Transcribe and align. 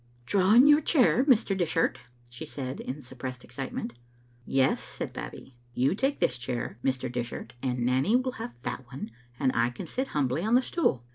"Draw 0.25 0.55
in 0.55 0.67
your 0.67 0.81
chair, 0.81 1.23
Mr. 1.25 1.55
Dishart," 1.55 1.99
she 2.27 2.43
said, 2.43 2.79
in 2.79 3.03
sup 3.03 3.19
pressed 3.19 3.43
excitement. 3.43 3.93
"Yes," 4.47 4.81
said 4.81 5.13
Babbie, 5.13 5.53
"you 5.75 5.93
take 5.93 6.19
this 6.19 6.39
chair, 6.39 6.79
Mr. 6.83 7.07
Dish 7.11 7.31
art, 7.31 7.53
and 7.61 7.85
Nanny 7.85 8.15
will 8.15 8.31
have 8.41 8.55
that 8.63 8.83
one, 8.87 9.11
and 9.39 9.51
I 9.53 9.69
can 9.69 9.85
sit 9.85 10.07
humbly 10.07 10.41
on 10.41 10.55
the 10.55 10.63
stool. 10.63 11.03